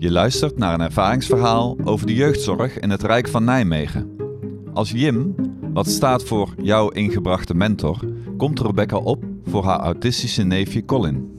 Je 0.00 0.10
luistert 0.10 0.58
naar 0.58 0.74
een 0.74 0.80
ervaringsverhaal 0.80 1.76
over 1.84 2.06
de 2.06 2.14
jeugdzorg 2.14 2.78
in 2.78 2.90
het 2.90 3.02
Rijk 3.02 3.28
van 3.28 3.44
Nijmegen. 3.44 4.16
Als 4.72 4.90
Jim, 4.90 5.34
wat 5.72 5.86
staat 5.86 6.24
voor 6.24 6.54
jouw 6.62 6.88
ingebrachte 6.88 7.54
mentor, 7.54 7.98
komt 8.36 8.60
Rebecca 8.60 8.96
op 8.96 9.24
voor 9.44 9.64
haar 9.64 9.78
autistische 9.78 10.42
neefje 10.42 10.84
Colin. 10.84 11.34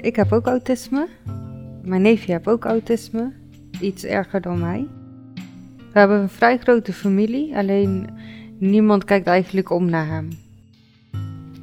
Ik 0.00 0.16
heb 0.16 0.32
ook 0.32 0.46
autisme. 0.46 1.08
Mijn 1.82 2.02
neefje 2.02 2.32
heeft 2.32 2.48
ook 2.48 2.64
autisme. 2.64 3.32
Iets 3.80 4.04
erger 4.04 4.40
dan 4.40 4.60
mij. 4.60 4.86
We 5.92 5.98
hebben 5.98 6.20
een 6.20 6.28
vrij 6.28 6.58
grote 6.58 6.92
familie, 6.92 7.56
alleen 7.56 8.08
niemand 8.58 9.04
kijkt 9.04 9.26
eigenlijk 9.26 9.70
om 9.70 9.84
naar 9.84 10.06
hem. 10.06 10.43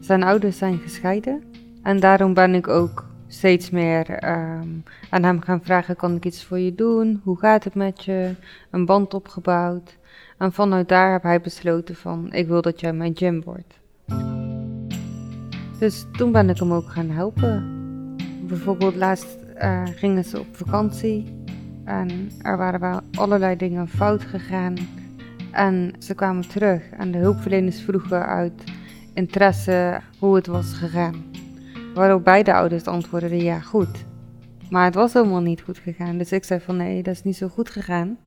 Zijn 0.01 0.23
ouders 0.23 0.57
zijn 0.57 0.77
gescheiden 0.77 1.43
en 1.83 1.99
daarom 1.99 2.33
ben 2.33 2.55
ik 2.55 2.67
ook 2.67 3.05
steeds 3.27 3.69
meer 3.69 4.09
ehm, 4.09 4.69
aan 5.09 5.23
hem 5.23 5.41
gaan 5.41 5.63
vragen: 5.63 5.95
kan 5.95 6.15
ik 6.15 6.25
iets 6.25 6.43
voor 6.43 6.59
je 6.59 6.75
doen? 6.75 7.21
Hoe 7.23 7.39
gaat 7.39 7.63
het 7.63 7.75
met 7.75 8.03
je? 8.03 8.35
Een 8.69 8.85
band 8.85 9.13
opgebouwd. 9.13 9.97
En 10.37 10.53
vanuit 10.53 10.89
daar 10.89 11.11
heb 11.11 11.23
hij 11.23 11.41
besloten 11.41 11.95
van 11.95 12.33
ik 12.33 12.47
wil 12.47 12.61
dat 12.61 12.79
jij 12.79 12.93
mijn 12.93 13.15
gym 13.15 13.43
wordt. 13.43 13.79
Dus 15.79 16.05
toen 16.11 16.31
ben 16.31 16.49
ik 16.49 16.57
hem 16.57 16.73
ook 16.73 16.89
gaan 16.89 17.09
helpen. 17.09 17.79
Bijvoorbeeld 18.47 18.95
laatst 18.95 19.37
uh, 19.61 19.83
gingen 19.85 20.23
ze 20.23 20.39
op 20.39 20.55
vakantie 20.55 21.43
en 21.85 22.31
er 22.41 22.57
waren 22.57 22.79
wel 22.79 22.99
allerlei 23.13 23.55
dingen 23.55 23.87
fout 23.87 24.21
gegaan. 24.23 24.73
En 25.51 25.93
ze 25.99 26.15
kwamen 26.15 26.47
terug 26.47 26.89
en 26.89 27.11
de 27.11 27.17
hulpverleners 27.17 27.81
vroegen 27.81 28.25
uit 28.25 28.63
interesse 29.13 30.01
hoe 30.19 30.35
het 30.35 30.47
was 30.47 30.73
gegaan. 30.73 31.23
Waarop 31.93 32.23
beide 32.23 32.53
ouders 32.53 32.85
antwoordden 32.85 33.43
ja, 33.43 33.59
goed. 33.59 34.05
Maar 34.69 34.85
het 34.85 34.95
was 34.95 35.13
helemaal 35.13 35.41
niet 35.41 35.61
goed 35.61 35.77
gegaan. 35.77 36.17
Dus 36.17 36.31
ik 36.31 36.43
zei 36.43 36.59
van 36.59 36.77
nee, 36.77 37.03
dat 37.03 37.13
is 37.13 37.23
niet 37.23 37.35
zo 37.35 37.47
goed 37.47 37.69
gegaan. 37.69 38.17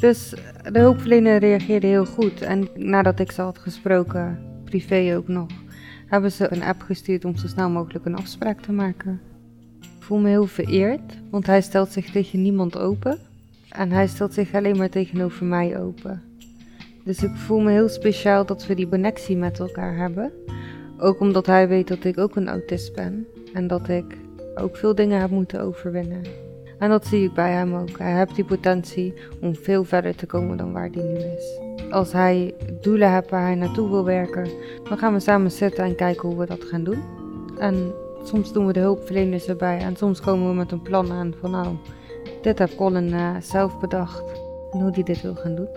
Dus 0.00 0.34
de 0.72 0.78
hulpverlener 0.78 1.38
reageerde 1.38 1.86
heel 1.86 2.06
goed. 2.06 2.40
En 2.40 2.68
nadat 2.74 3.20
ik 3.20 3.32
ze 3.32 3.42
had 3.42 3.58
gesproken, 3.58 4.38
privé 4.64 5.14
ook 5.16 5.28
nog, 5.28 5.50
hebben 6.06 6.32
ze 6.32 6.52
een 6.52 6.62
app 6.62 6.82
gestuurd 6.82 7.24
om 7.24 7.36
zo 7.36 7.46
snel 7.46 7.70
mogelijk 7.70 8.04
een 8.04 8.16
afspraak 8.16 8.60
te 8.60 8.72
maken. 8.72 9.20
Ik 9.80 10.02
voel 10.02 10.18
me 10.18 10.28
heel 10.28 10.46
vereerd, 10.46 11.18
want 11.30 11.46
hij 11.46 11.60
stelt 11.60 11.92
zich 11.92 12.10
tegen 12.10 12.42
niemand 12.42 12.78
open. 12.78 13.18
En 13.68 13.90
hij 13.90 14.06
stelt 14.06 14.34
zich 14.34 14.54
alleen 14.54 14.76
maar 14.76 14.90
tegenover 14.90 15.44
mij 15.44 15.78
open. 15.80 16.22
Dus 17.06 17.22
ik 17.22 17.34
voel 17.34 17.60
me 17.60 17.70
heel 17.70 17.88
speciaal 17.88 18.46
dat 18.46 18.66
we 18.66 18.74
die 18.74 18.88
connectie 18.88 19.36
met 19.36 19.58
elkaar 19.58 19.96
hebben. 19.96 20.32
Ook 20.98 21.20
omdat 21.20 21.46
hij 21.46 21.68
weet 21.68 21.88
dat 21.88 22.04
ik 22.04 22.18
ook 22.18 22.36
een 22.36 22.48
autist 22.48 22.94
ben. 22.94 23.26
En 23.52 23.66
dat 23.66 23.88
ik 23.88 24.04
ook 24.54 24.76
veel 24.76 24.94
dingen 24.94 25.20
heb 25.20 25.30
moeten 25.30 25.60
overwinnen. 25.60 26.22
En 26.78 26.90
dat 26.90 27.06
zie 27.06 27.24
ik 27.24 27.34
bij 27.34 27.52
hem 27.52 27.74
ook. 27.74 27.98
Hij 27.98 28.16
heeft 28.16 28.34
die 28.34 28.44
potentie 28.44 29.14
om 29.40 29.54
veel 29.54 29.84
verder 29.84 30.14
te 30.14 30.26
komen 30.26 30.56
dan 30.56 30.72
waar 30.72 30.88
hij 30.92 31.02
nu 31.02 31.14
is. 31.14 31.60
Als 31.90 32.12
hij 32.12 32.54
doelen 32.80 33.12
heeft 33.12 33.30
waar 33.30 33.42
hij 33.42 33.54
naartoe 33.54 33.90
wil 33.90 34.04
werken, 34.04 34.48
dan 34.88 34.98
gaan 34.98 35.12
we 35.12 35.20
samen 35.20 35.50
zitten 35.50 35.84
en 35.84 35.96
kijken 35.96 36.28
hoe 36.28 36.38
we 36.38 36.46
dat 36.46 36.64
gaan 36.64 36.84
doen. 36.84 37.02
En 37.58 37.92
soms 38.24 38.52
doen 38.52 38.66
we 38.66 38.72
de 38.72 38.80
hulpverleners 38.80 39.46
erbij 39.46 39.78
en 39.78 39.96
soms 39.96 40.20
komen 40.20 40.48
we 40.48 40.54
met 40.54 40.72
een 40.72 40.82
plan 40.82 41.12
aan 41.12 41.34
van 41.40 41.50
nou, 41.50 41.76
dit 42.42 42.58
heeft 42.58 42.76
Colin 42.76 43.08
uh, 43.08 43.36
zelf 43.40 43.80
bedacht 43.80 44.24
en 44.70 44.80
hoe 44.80 44.90
hij 44.90 45.02
dit 45.02 45.22
wil 45.22 45.34
gaan 45.34 45.54
doen. 45.54 45.68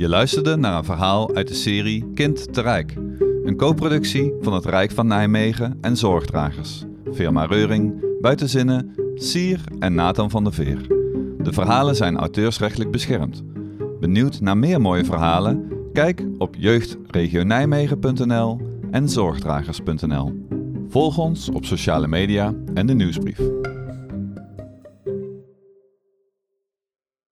Je 0.00 0.08
luisterde 0.08 0.56
naar 0.56 0.78
een 0.78 0.84
verhaal 0.84 1.34
uit 1.34 1.48
de 1.48 1.54
serie 1.54 2.10
Kind 2.14 2.52
te 2.52 2.60
Rijk. 2.60 2.94
Een 3.44 3.56
co-productie 3.56 4.32
van 4.40 4.52
het 4.52 4.64
Rijk 4.64 4.90
van 4.90 5.06
Nijmegen 5.06 5.78
en 5.80 5.96
Zorgdragers. 5.96 6.84
Firma 7.12 7.44
Reuring, 7.44 8.04
Buitenzinnen, 8.20 8.94
Sier 9.14 9.60
en 9.78 9.94
Nathan 9.94 10.30
van 10.30 10.44
der 10.44 10.52
Veer. 10.52 10.86
De 11.38 11.52
verhalen 11.52 11.96
zijn 11.96 12.16
auteursrechtelijk 12.16 12.90
beschermd. 12.90 13.42
Benieuwd 14.00 14.40
naar 14.40 14.56
meer 14.56 14.80
mooie 14.80 15.04
verhalen? 15.04 15.72
Kijk 15.92 16.26
op 16.38 16.54
jeugdregionijmegen.nl 16.58 18.60
en 18.90 19.08
zorgdragers.nl. 19.08 20.46
Volg 20.88 21.18
ons 21.18 21.50
op 21.50 21.64
sociale 21.64 22.08
media 22.08 22.54
en 22.74 22.86
de 22.86 22.94
nieuwsbrief. 22.94 23.40